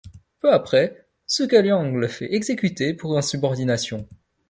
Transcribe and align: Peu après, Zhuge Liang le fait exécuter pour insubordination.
Peu 0.39 0.51
après, 0.51 1.05
Zhuge 1.29 1.51
Liang 1.63 1.93
le 1.95 2.07
fait 2.07 2.33
exécuter 2.33 2.95
pour 2.95 3.19
insubordination. 3.19 4.07